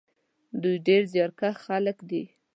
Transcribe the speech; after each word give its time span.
دوی 0.61 0.75
ډېر 0.87 1.01
زیارکښ 1.13 1.55
خلک 1.65 1.97
دي. 2.09 2.23